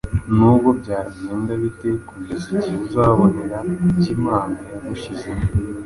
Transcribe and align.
Nubwo 0.35 0.69
byagenda 0.79 1.51
bite, 1.61 1.89
kugeza 2.07 2.43
igihe 2.55 2.77
uzabonera 2.85 3.57
ibyo 3.89 4.09
Imana 4.17 4.55
yagushyizemo 4.71 5.45